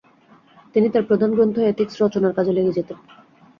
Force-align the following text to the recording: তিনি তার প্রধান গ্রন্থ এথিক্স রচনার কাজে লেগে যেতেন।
তিনি 0.75 0.87
তার 0.89 1.03
প্রধান 1.03 1.29
গ্রন্থ 1.35 1.55
এথিক্স 1.63 1.95
রচনার 2.03 2.35
কাজে 2.37 2.51
লেগে 2.53 2.75
যেতেন। 2.77 2.97